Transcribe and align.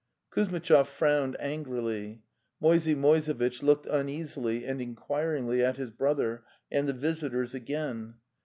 ."Kuzmitchov 0.33 0.87
frowned 0.87 1.37
angrily. 1.39 2.23
Moisey 2.59 2.95
Moise 2.95 3.27
vitch 3.27 3.61
looked 3.61 3.85
uneasily 3.85 4.65
and 4.65 4.81
inquiringly 4.81 5.63
at 5.63 5.77
his 5.77 5.91
brother 5.91 6.43
and 6.71 6.89
the 6.89 6.93
visitors 6.93 7.53
again. 7.53 8.15